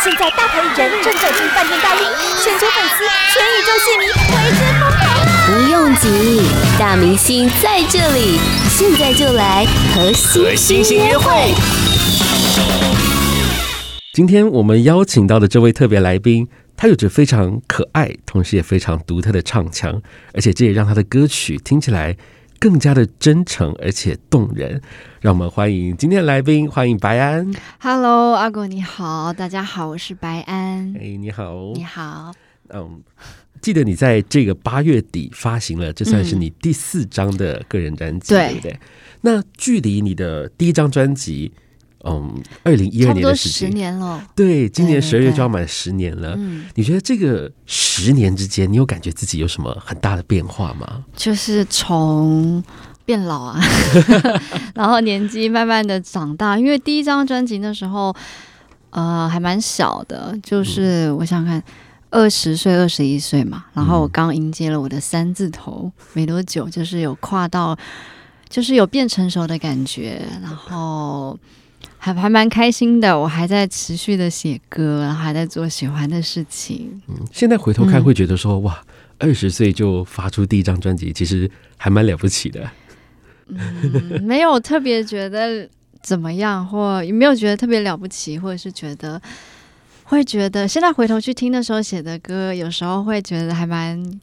[0.00, 2.06] 现在大牌艺人正走进饭店大厅，
[2.40, 3.04] 全球粉丝、
[3.34, 5.26] 全宇宙戏迷为之疯狂啊！
[5.44, 6.40] 不用急，
[6.78, 8.38] 大明星在这里，
[8.70, 11.52] 现在就来和星星约会。
[14.12, 16.46] 今天我们邀请到的这位特别来宾，
[16.76, 20.00] 他有着非常可爱，同时也非常独特的唱腔，
[20.32, 22.16] 而且这也让他的歌曲听起来
[22.58, 24.80] 更加的真诚而且动人。
[25.20, 27.50] 让我们欢迎今天的来宾，欢迎白安。
[27.80, 30.94] Hello，阿果你好，大家好，我是白安。
[31.00, 32.32] 哎，你好，你好。
[32.68, 33.02] 嗯，
[33.60, 38.78] 记得你在这个八月底发行了，这算是你第四张的个人专辑，对不对？
[39.20, 41.52] 那距离你的第一张专辑。
[42.10, 44.26] 嗯，二零一二年的时间，十年了。
[44.34, 46.34] 对，今年十二月就要满十年了。
[46.36, 51.04] 嗯，你觉得这个十年之间，你有感觉自己有什么很大的变化吗？
[51.14, 52.62] 就是从
[53.04, 53.60] 变老啊，
[54.74, 56.58] 然后年纪慢慢的长大。
[56.58, 58.14] 因为第一张专辑那时候，
[58.90, 61.62] 呃，还蛮小的，就是我想看
[62.10, 63.64] 二十岁、二十一岁嘛。
[63.72, 67.76] 然后我刚迎接了我的三字头，没多久，就是有跨到，
[68.48, 71.38] 就是有变成熟的感觉，然后。
[71.98, 77.00] 还还蛮开心的，我还在持续的写歌，然后还在做喜欢的事情。
[77.08, 78.80] 嗯，现在回头看会觉得说，嗯、哇，
[79.18, 82.70] 二十岁就发出第一张专辑，其实还蛮了不起的。
[83.48, 85.68] 嗯，没有特别觉得
[86.02, 89.20] 怎么样，或也没有觉得特别了不起，或者是觉得
[90.04, 94.20] 会觉得现在回头去听的时候写的歌，有时候会觉得还蛮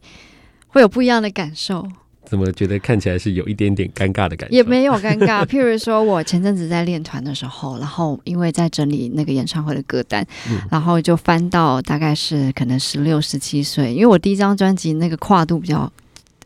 [0.68, 1.88] 会有不一样的感受。
[2.28, 4.56] 怎么觉得看起来是有一点点尴尬的感觉？
[4.56, 5.46] 也没有尴尬。
[5.46, 15.92] 譬如说，我前阵子在练团的时候，然后因为在整理那个演唱会的歌单，嗯、然后就翻到大概是可能十六、十七岁，因为我第一张专辑那个跨度比较，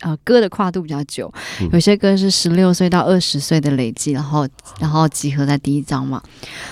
[0.02, 4.48] 呃，歌的跨度比较久，嗯、有些歌是十六岁到二十岁的累积，然后
[4.80, 6.22] 然后集合在第一张嘛，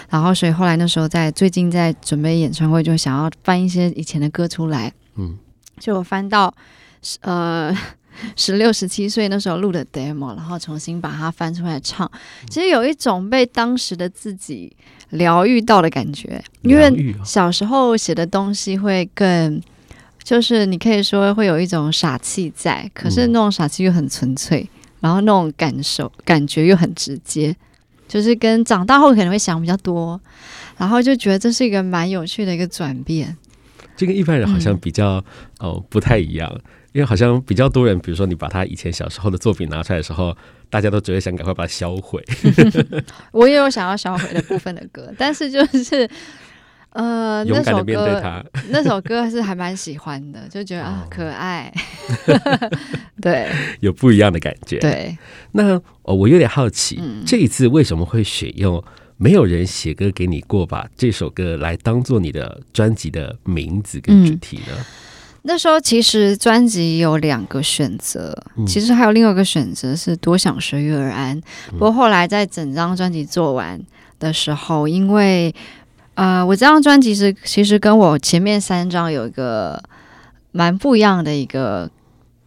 [0.09, 5.37] 然后所以后来那时候在最近在准备演唱会，就想要翻一些以前的歌出来，嗯，
[5.79, 6.53] 就我翻到
[7.21, 7.75] 呃。
[8.35, 12.09] 十六、十七岁那时候录的 demo，然后重新把它翻出来唱，
[12.49, 14.75] 其实有一种被当时的自己
[15.11, 16.43] 疗愈到的感觉。
[16.61, 19.61] 因为小时候写的东西会更，
[20.23, 24.67] 就是你可以说会有一种傻气在，可是那种傻气又很纯粹，
[24.99, 27.55] 然后那种感受、感觉又很直接，
[28.07, 30.19] 就是跟长大后可能会想比较多，
[30.77, 33.37] 然后就觉得这是一个蛮有趣的一个转变。
[33.95, 35.15] 这跟一般人好像比较、
[35.59, 36.61] 嗯、哦不太一样。
[36.93, 40.35] 因为好像比较多人，比如说你把他以前小时候的作品拿出来的时候，
[40.69, 42.23] 大家都只会想赶快把它销毁。
[43.31, 46.09] 我也有想要销毁的部分的歌，但是就是
[46.91, 51.71] 呃， 勇敢的面对他，那首歌是还蛮喜欢的，就觉得啊可爱。
[53.21, 53.47] 对，
[53.81, 54.79] 有不一样的感觉。
[54.79, 55.15] 对，
[55.51, 58.79] 那我有点好奇，嗯、这一次为什么会选用
[59.17, 64.73] 《没有人写歌给你过》把这首歌来当做你的专辑的名字跟主题呢？
[64.77, 64.85] 嗯
[65.47, 68.37] 那时候其实专辑有两个选择，
[68.67, 71.41] 其实还有另外一个选择是多想随遇而安。
[71.71, 73.81] 不过后来在整张专辑做完
[74.19, 75.55] 的时候，因为
[76.15, 79.81] 呃，我这张专辑是其实跟我前面三张有一个
[80.51, 81.89] 蛮不一样的一个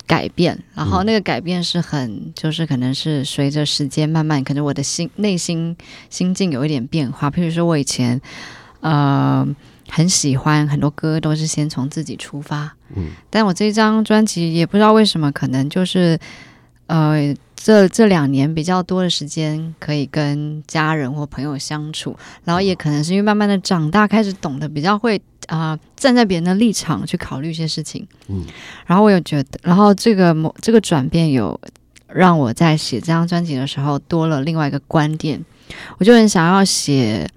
[0.07, 5.75] 改变，然后那个改变是很就是可能是随着时间慢慢，可能我的心内心
[6.11, 7.31] 心境有一点变化。
[7.31, 8.21] 譬如说我以前
[8.81, 9.49] 呃。
[9.91, 16.19] 很喜欢很多歌都是先从自己出发，嗯，但我这张专辑也不知道为什么，可能就是
[16.87, 28.45] 呃，这这两年比较多的时间可以跟家人或朋友相处，然后也可能是因为慢慢的长大，开始懂得比较会啊、呃、站在别人的立场去考虑一些事情，嗯，
[28.87, 31.61] 然后我有觉得，然后这个某这个转变有
[32.07, 35.45] 让我在写这张专辑的时候多了另外一个观点，
[35.99, 37.29] 我就很想要写，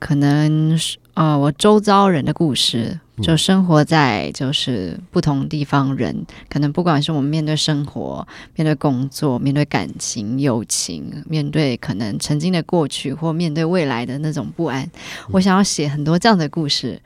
[0.00, 0.98] 可能是。
[1.18, 8.24] 呃，我周遭人的故事，就生活在就是不同地方人，嗯、可能不管是我们面对生活、
[8.54, 14.90] 面对工作、面对感情、友情，面对可能曾经的过去或面对未来的那种不安，嗯、
[15.32, 17.02] 我想要写很多这样的故事。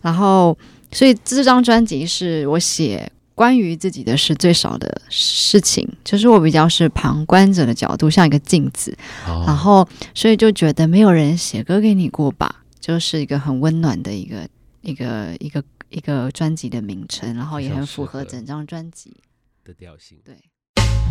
[0.00, 0.58] 然后，
[0.90, 8.92] 所以这张专辑是我写关于自己的事最少的事情，就是我比较是旁观者的角度，像一个镜子。
[9.28, 12.56] 哦、然后，所以就觉得没有人写歌给你过吧。
[12.82, 14.48] 就是一个很温暖的一个
[14.80, 19.16] 一个一个一个专辑的名称，然后也很符合整张专辑
[19.64, 20.18] 的调性。
[20.24, 20.34] 对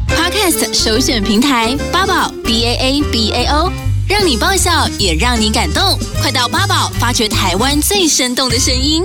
[0.09, 3.71] ，Podcast 首选平台八宝 B A A B A O，
[4.09, 9.03] 让你爆笑也让你感动，快到八宝发掘台湾最生动的声音。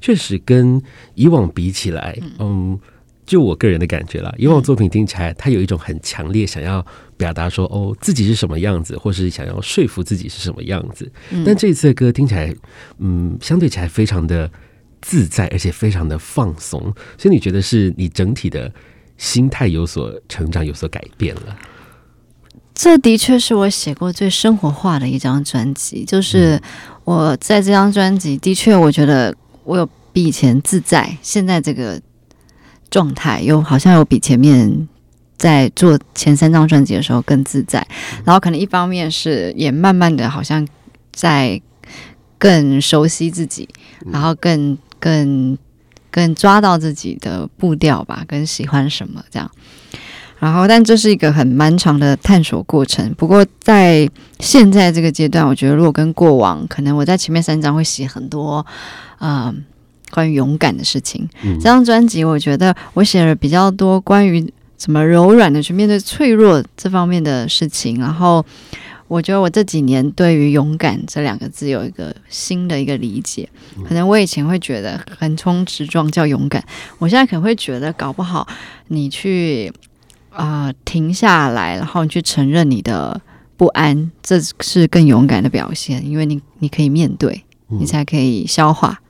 [0.00, 0.82] 确实跟
[1.14, 2.34] 以往比起来，嗯。
[2.40, 2.80] 嗯
[3.28, 6.84] 就我个人的感觉啦，以往作品听起来，它有一种很强烈想要
[7.18, 11.12] 表达说，哦，自己是什么样子，或是想要说服自己是什么样子。
[11.44, 12.54] 但这一次的歌听起来，
[12.96, 14.50] 嗯，相对起来非常的
[15.02, 16.80] 自在，而且非常的放松。
[17.18, 18.72] 所以你觉得是你整体的
[19.18, 21.54] 心态有所成长，有所改变了？
[22.74, 26.02] 这的确是我写过最生活化的一张专辑。
[26.02, 26.58] 就是
[27.04, 31.14] 我在这张专辑，的确我觉得我有比以前自在。
[31.20, 32.00] 现在这个。
[32.90, 34.88] 状态又好像有比前面
[35.36, 37.86] 在做前三张专辑的时候更自在，
[38.24, 40.66] 然后可能一方面是也慢慢的好像
[41.12, 41.60] 在
[42.38, 43.68] 更熟悉自己，
[44.10, 45.56] 然后更更
[46.10, 49.50] 更抓到自己的步调吧，更喜欢什么这样。
[50.40, 53.12] 然后，但这是一个很漫长的探索过程。
[53.14, 54.08] 不过在
[54.38, 58.64] 现在这个阶段，我觉得如果跟过往，可能我在前面三张会写很多，
[59.20, 59.64] 嗯。
[60.10, 67.98] 关于勇敢的事情，嗯、这张专辑我觉得我写了比较多关于怎么柔软的去面对脆弱这方面的事情。
[67.98, 68.44] 然后
[69.06, 73.48] 我觉得我这几年对于勇敢这两个字有一个新的一个理解。
[73.86, 76.62] 可能我以前会觉得横冲直撞叫勇敢，
[76.98, 78.46] 我现在可能会觉得搞不好
[78.88, 79.72] 你去
[80.30, 83.20] 啊、呃、停下来，然后你去承认你的
[83.56, 89.07] 不安，这是更勇敢的表现，因为你你可以面对，你才可以消化，对。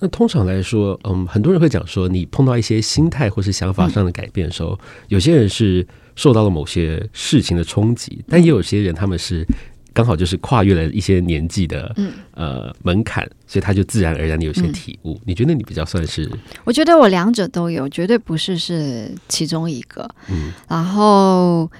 [0.00, 5.86] 那通常来说，嗯，很多人会讲说，你碰到一些心态或是想法上的改变的时候，嗯、有些人是
[6.16, 9.46] 受到了某些事情的冲击，但也有些人他们是
[9.92, 11.94] 刚好就是跨越了一些年纪的
[12.32, 15.14] 呃门槛，所以他就自然而然的有些体悟。
[15.14, 16.30] 嗯、你觉得你比较算是？
[16.64, 20.08] 我觉得我两者都有，绝对不是是其中一个。
[20.30, 21.70] 嗯，然后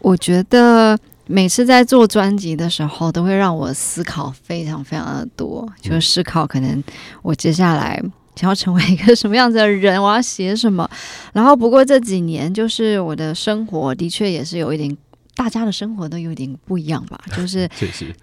[0.00, 0.98] 我觉得。
[1.28, 6.82] 每次在做专辑的时候，都会让我思考非常非常的多，就是思考可能
[7.22, 8.02] 我接下来
[8.34, 10.88] 想要成为一个什么样子的人，我要写什么。
[11.34, 14.96] 然后，不过这几年就是我的生活的确也是有一点，
[15.34, 17.68] 大家的生活都有点不一样吧， 就是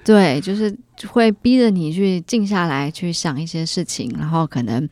[0.03, 0.75] 对，就是
[1.07, 4.11] 会逼着你去静下来去想一些事情。
[4.17, 4.89] 然后，可能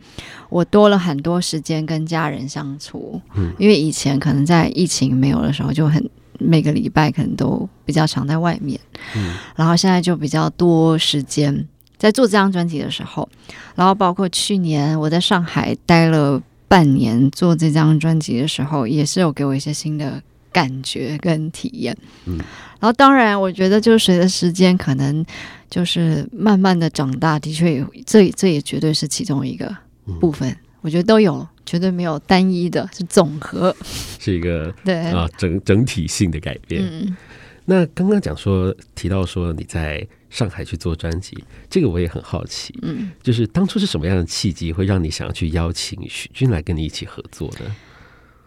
[0.49, 6.07] 我多了很多时间跟家人相处，嗯，因为以前可能在疫情没有的时候就很。
[6.43, 8.79] 每个礼拜可能都比较常在外面，
[9.15, 11.67] 嗯，然后现在就比较多时间
[11.97, 13.27] 在做这张专辑的时候，
[13.75, 21.95] 然后包括去年我在上海待了半年做这张专辑的时候，也是有给我一些新的感觉跟体验，
[22.25, 22.37] 嗯，
[22.79, 25.25] 然后当然我觉得就随着时间可能
[25.69, 29.75] 就是慢慢的长大，的确也这这也绝对是其中一个
[30.19, 31.47] 部分，嗯，我觉得都有。
[31.65, 33.73] 绝对没有单一的，是总和，
[34.19, 36.83] 是一个对啊整整体性的改变。
[36.83, 37.15] 嗯，
[37.63, 42.77] 那刚刚讲说提到说你在上海去做专辑，这个我也很好奇。
[42.81, 47.73] 嗯，就是当初是什么样的契机会让你想要去邀请许钧来跟你一起合作呢？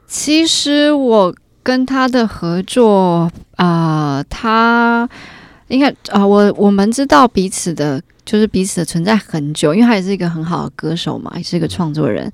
[0.06, 5.08] 其实我跟他的合作啊、呃，他
[5.68, 8.02] 应该啊、呃，我我们知道彼此的。
[8.26, 12.28] 就是彼此的存在很久，因为他也是一个很好的歌手嘛，也是一个创作人。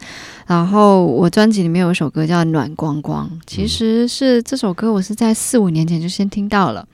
[0.46, 6.88] 然后我专辑里面有一首歌叫《暖光光》，其实是这首歌我是在四五年前就先听到了，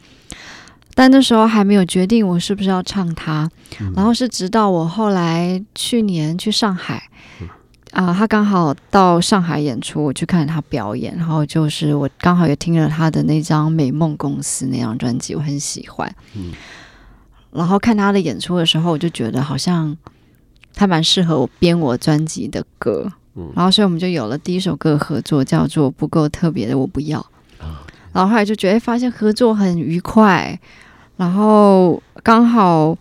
[0.96, 3.48] 但那时候还没有决定我是不是要唱它。
[3.94, 7.08] 然后是直到我后来去年去上海，
[7.92, 16.14] 啊，他刚好到上海演出，我去看他表演，然后就是我刚好也听了他的那张《美梦公司》那张专辑，我很喜欢。
[17.50, 19.96] 然后看他的演出的时候，我就觉得好像
[20.74, 27.18] 他蛮适合我编我专辑的歌，嗯，然后所以我们就有了第一首歌合作，叫做《不够特别的我不要》。
[28.12, 30.58] 然后后来就觉得发现合作很愉快，
[31.16, 32.96] 然后刚好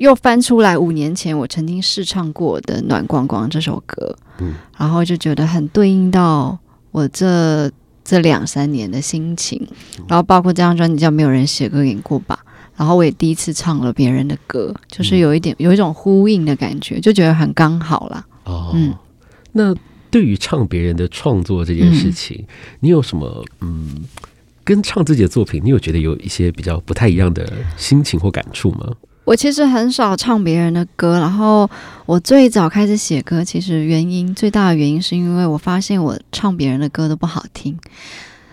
[0.00, 6.58] 又翻出来五年前我曾经试唱过的《暖光光》这首歌，嗯，然后就觉得很对应到
[6.90, 7.70] 我这
[8.02, 9.60] 这两三年的心情，
[10.08, 12.38] 然后包括这张专辑叫《没有人写歌给你过吧》。
[12.76, 18.26] 然后我也第一次唱了别人的歌，就是有一点有一种呼应的感觉，就觉得很刚好啦。
[18.44, 18.94] 哦，嗯，
[19.52, 19.74] 那
[20.10, 22.46] 对于唱别人的创作这件事情，嗯，
[22.80, 23.96] 你有什么嗯，
[24.64, 28.90] 跟唱自己的作品，你有觉得有一些比较不太一样的心情或感触吗？
[29.30, 31.70] 我其实很少唱别人的歌，然后
[32.04, 37.78] 我最早开始写歌，其实原因最大的原因是因为我发现我唱别人的歌都不好听，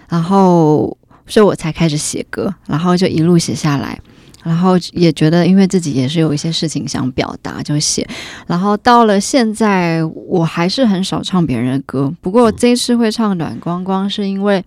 [0.07, 3.99] 然后所以我才开始写歌，然后就一路写下来。
[4.43, 8.07] 然后也觉得，因为自己也是有一些事情想表达，就写。
[8.45, 12.13] 然后到了现在，我还是很少唱别人的歌。
[12.21, 14.63] 不过这次会唱《暖光光》，是因为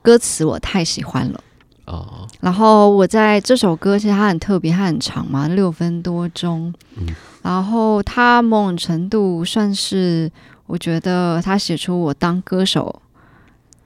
[0.00, 1.38] 歌词我太喜欢了。
[1.86, 2.26] 哦。
[2.40, 6.72] 然后我在这首歌，其实它很特别，它很长嘛，六分多钟。
[6.96, 7.06] 嗯。
[7.42, 10.30] 然后它某种程度算是
[10.66, 13.02] 我觉得他写出我当歌手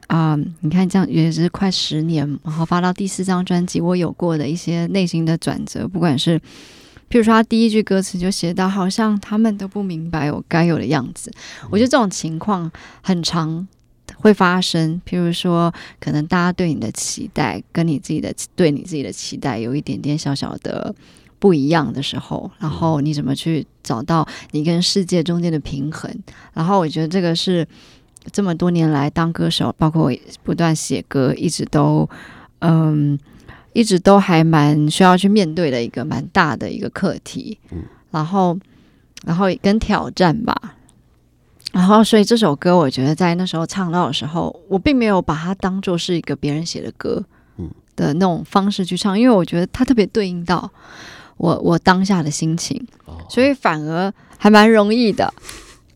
[0.07, 6.38] 啊、嗯，你看这样也是快十年，然后发到第四张专辑，我有过的一些内心的转折，不管是
[7.11, 11.33] 譬如说他第一句歌词就写到，好像他们都不明白我该有的样子，
[11.69, 12.71] 我觉得这种情况
[13.02, 13.67] 很常
[14.20, 15.00] 会发生。
[15.08, 20.94] 譬如说，可能大家对你的期待跟你自己的对你自己的期待有一点点小小的。
[21.40, 26.12] 不一样的时候，然后你怎么去找到你跟世界中间的平衡？
[26.52, 27.64] 然后我觉得这个是
[28.32, 32.10] 这么多年来当歌手，包括我不断写歌，一直都
[32.58, 33.16] 嗯，
[33.72, 37.56] 一直都还蛮需要去面对的一个蛮大的一个课题。
[38.10, 38.58] 然后，
[39.25, 40.75] 然后跟挑战吧。
[41.78, 47.25] 然后，所以这首歌，我觉得在那时候唱到的时候，我并没有把它当做是一个别人写的歌，
[47.94, 50.68] 的那种方式去唱，因为我觉得它特别对应到。
[51.37, 52.85] 我我当下的心情，
[53.28, 55.32] 所以反而还蛮容易的。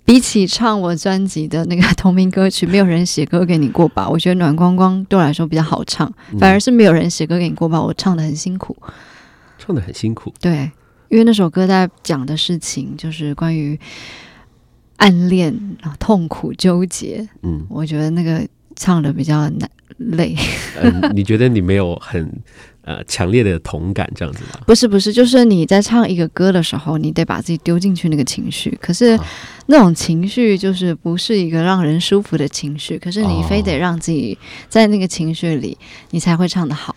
[0.04, 4.08] 比起唱我专辑的那个同名歌曲，没有人写歌给你过吧？
[4.08, 7.82] 我觉得暖光光对我来说比较好唱，反而是没有人写歌给你过吧？
[7.82, 8.76] 我唱的很辛苦，
[9.58, 10.32] 唱的很辛苦。
[10.40, 10.70] 对，
[11.08, 13.78] 因为那首歌在讲的事情就是关于
[15.02, 15.54] 暗恋、
[15.98, 17.28] 痛苦、纠结。
[17.42, 19.68] 嗯，我觉得那个唱的比较难
[19.98, 20.36] 累。
[20.80, 22.32] 嗯， 你觉得你没有很？
[22.84, 24.58] 呃，强烈的同感这样子吗？
[24.66, 28.76] 不是不是，就是你在唱一个歌的时候，你得把自己丢进去那个情绪。
[28.80, 29.16] 可是
[29.66, 32.98] 那种情绪就是不是一个让人舒服的情绪。
[32.98, 34.36] 可是你非得让自己
[34.68, 35.78] 在那个情绪里，
[36.10, 36.96] 你才会唱得好。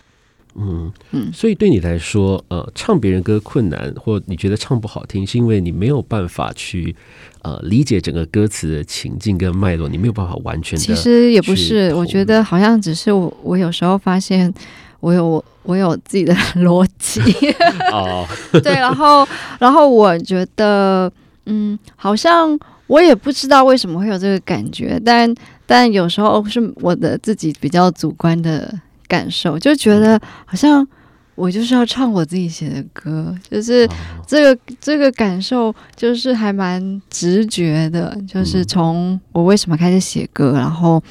[0.58, 1.32] 嗯嗯。
[1.32, 6.94] 所以对你来说，呃，唱别人歌困难，或你觉得唱不好听，是因为你没有办法去
[7.42, 10.78] 呃理解整个歌词的情境跟脉络，你没有办法完全。
[10.78, 14.52] 其实也不是，我觉得好像只是我，我有时候发现。
[15.00, 17.20] 我有我我有自己的逻辑
[17.92, 18.26] 哦，
[18.64, 19.28] 对，然后
[19.60, 21.12] 然后我觉得
[21.44, 25.32] 嗯，好像我也不知道为什么会有这个感觉，但
[25.66, 28.74] 但有时候是我的自己比较主观的
[29.06, 30.86] 感受，就觉得好像
[31.34, 33.88] 我就是要唱我自己写的歌，就是
[34.26, 41.02] 这个这个感受就是还蛮直觉的，就是从我为什么开始写歌，然后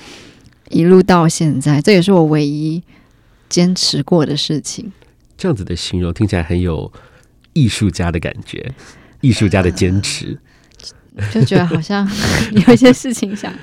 [0.70, 2.84] 一路到现在，这也是我唯一。
[3.48, 4.92] 坚持过的事情，
[5.38, 6.92] 这样子的形容听起来很有
[7.54, 8.74] 艺术家的感觉，
[9.22, 10.38] 艺术家的坚持，
[11.34, 12.08] 就觉得好像
[12.68, 13.54] 有一些事情想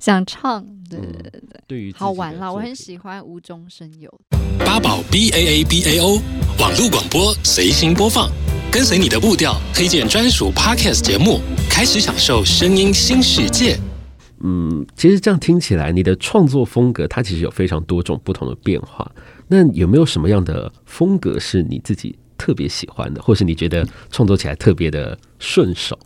[0.00, 4.12] 想唱，对对对对，对于好玩啦，我很喜欢无中生有。
[4.58, 6.20] 八宝 B A A B A O
[6.58, 8.30] 网络广播随心播放，
[8.70, 13.78] 跟随你的步调，推荐专属 Podcast 节目，开始享受声音新世界。
[14.42, 19.10] 嗯，其实这样听起来，你的创作风格它其实有非常多种不同的变化。
[19.48, 25.98] 那有没有什么样的风格是你自己特别喜欢的，或是你觉得创作起来特别的顺手？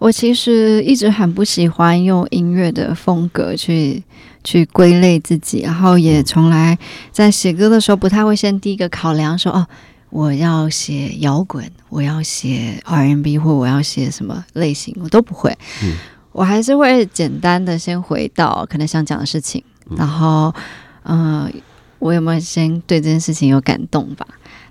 [0.00, 4.02] 我其实一直很不喜欢用音乐的风格去
[4.42, 6.76] 去归类自己，然后也从来
[7.12, 9.66] 在写歌的时候不太会先第一个考量说哦，
[10.08, 15.56] 我要写摇滚，我要写 R&B 或我要写什么类型，我都不会。
[15.84, 15.94] 嗯。
[16.32, 19.62] 我还是会简单的先回到可能想讲的事情，
[19.96, 20.54] 然后，
[21.02, 21.52] 嗯、呃，
[21.98, 24.24] 我有没有先对这件事情有感动吧？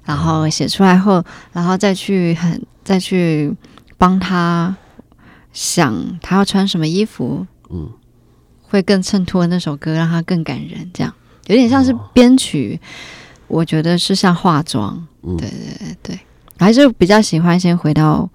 [0.05, 3.53] 然后写出来后，然后再去很再去
[3.97, 4.73] 帮他
[5.53, 7.89] 想他要穿什么衣服，嗯，
[8.61, 10.89] 会更衬托那首歌，让他更感人。
[10.93, 11.13] 这样
[11.47, 12.79] 有点像是编曲，
[13.47, 15.07] 我觉得是像化妆。
[15.21, 16.19] 对对对对，
[16.57, 18.29] 还是比较喜欢先回到。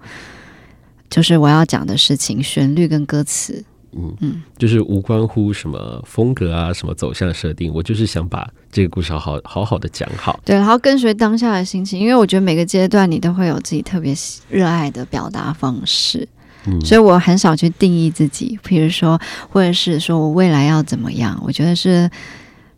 [1.07, 10.37] 就是我要讲的事情，旋律跟歌词，嗯嗯，就是无关乎什么风格啊，什么走向设定，我就是想把这个故事好好好好的讲好。
[10.43, 14.13] 对，然后跟随当下的心情，因为我觉得每个阶段你都会有自己特别
[14.49, 16.27] 热爱的表达方式，
[16.67, 19.19] 嗯，所以我很少去定义自己，比如说
[19.49, 22.09] 或者是说我未来要怎么样，我觉得是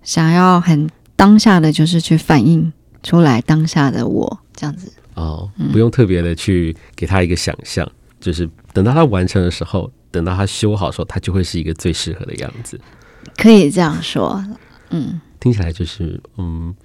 [0.03, 2.71] 想要很当下的，就是去反映
[3.03, 4.91] 出来当下的我这样子。
[5.15, 7.89] 哦，不用特别的去给他一个想象。
[8.19, 12.79] 就是等到他完成的时候，等到他修好的时候，他就会是一个最适合的样子。
[13.37, 14.43] 可以这样说，
[14.89, 16.75] 嗯，听起来就是嗯，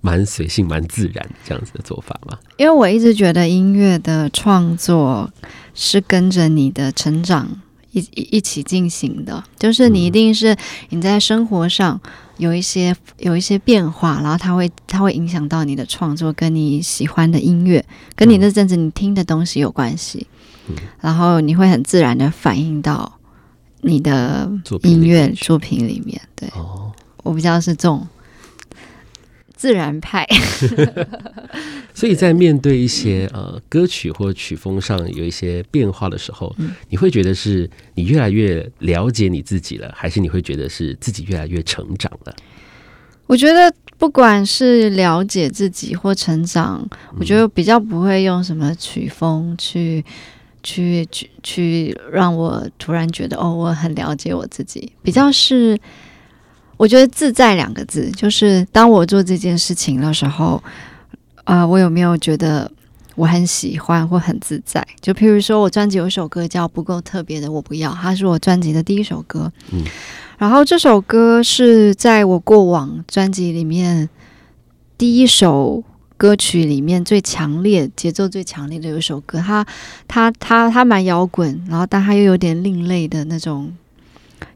[0.00, 2.38] 蛮随性、蛮自然这样子的做法嘛。
[2.56, 5.30] 因为我一直觉得音乐的创作
[5.74, 7.48] 是跟着你的成长
[7.92, 10.56] 一一起进行的，就是你一定是
[10.90, 12.00] 你在生活上
[12.36, 20.26] 有一些有一些变化，然后它会它会影响到你的创作，跟你喜欢的音乐，跟你那阵子你听的东西有关系。
[21.00, 23.10] 然后你会很自然的反映到
[23.80, 24.50] 你的
[24.82, 26.46] 音乐作品里面，对，
[27.22, 28.06] 我比较是这种
[29.58, 30.24] 自然派。
[31.92, 42.34] 所以在面对一些呃歌曲或曲风上有一些变化的时候，嗯、你会觉得是你越来越了解你自己了，还是你会觉得是自己越来越成长了？
[43.26, 50.04] 我觉得不管是了解自己或成长，嗯、我觉得比较不会用什么曲风去。
[50.60, 54.92] 去去去，让我突然觉得哦，我很了解我自己。
[55.02, 55.78] 比较是，
[56.78, 60.62] 我觉得“自在”两个字，就是当我做这件事情的时候，
[61.44, 62.70] 啊、呃，我有没有觉得
[63.16, 64.82] 我很喜欢或很自在？
[65.02, 69.52] 就譬如说，我专辑有一首歌叫《不够特别的我不要》，它是我专辑的第一首歌。
[69.72, 69.82] 嗯，
[70.38, 74.08] 然后这首歌是在我过往专辑里面
[74.96, 75.84] 第一首。
[76.18, 79.64] 歌曲里面最强烈、节奏最强烈的有一首歌，它、
[80.08, 83.72] 它、它、它蛮摇滚，然后但它又有点另类的那种，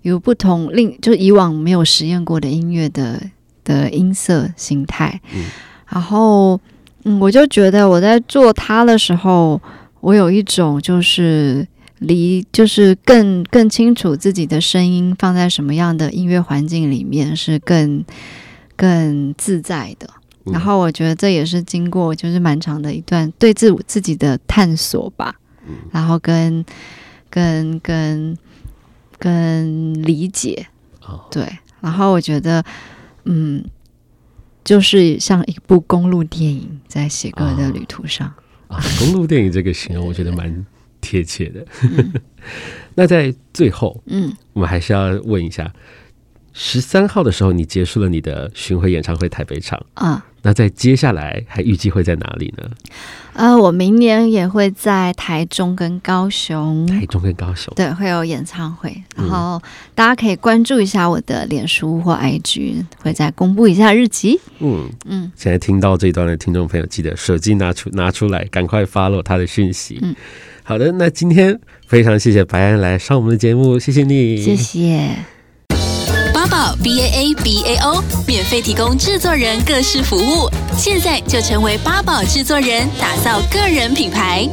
[0.03, 3.23] 有不同另就是以往没有实验过的音乐的
[3.65, 5.21] 的音色形态。
[5.35, 5.45] 嗯，
[5.89, 6.61] 然后
[7.05, 9.61] 嗯，我就觉得我在做它的时候，
[10.01, 11.67] 我有一种就是
[11.99, 18.05] 离就是更更清楚自己的声音放在什么样的音乐环境里面是更
[18.77, 20.09] 更自在的。
[20.45, 25.33] 然后我觉得这也是经过就是蛮长的一段对自我自己的探索吧，
[25.69, 26.65] 嗯、然后跟
[27.31, 28.37] 跟跟
[29.23, 30.67] 跟理解，
[31.07, 31.47] 哦、对，
[31.81, 32.64] 然后我觉得
[33.25, 33.64] 嗯，
[34.64, 38.26] 就是像一部公路电影在写歌的旅途上。
[38.26, 38.35] 啊、
[38.67, 38.76] 哦。
[38.76, 40.67] 哦，公路电影这个形容我觉得蛮
[41.00, 41.64] 贴切的。
[41.83, 42.12] 嗯、
[42.97, 45.73] 那在最后，嗯，我们还是要问一下，
[46.52, 50.26] 十三号的时候你结束了你的巡回演唱会台北场啊。
[50.42, 52.68] 那在接下来还预计会在哪里呢？
[53.34, 59.62] 呃，我明年也会在台中跟高雄，台中跟高雄，对，会有演唱会，然后
[59.94, 64.38] 大家可以关注一下我的脸书或 IG，会再公布一下日期。
[64.58, 69.99] 嗯嗯，嗯现在听到这一段的听众朋友，记得手机拿出拿出来，赶快 follow 他的讯息。
[70.02, 70.14] 嗯，
[70.62, 75.08] 好的，那今天非常谢谢白安来上我们的节目，谢谢你，谢谢。
[76.52, 84.47] 宝 B A A B A O 免费提供制作人各式服务，现在就成为八宝制作人，打造个人品牌。